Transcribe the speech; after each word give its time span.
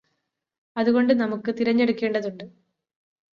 അതുകൊണ്ട് 0.75 1.13
നമുക്ക് 1.13 1.51
തിരഞ്ഞെടുക്കേണ്ടതുണ്ട് 1.59 2.45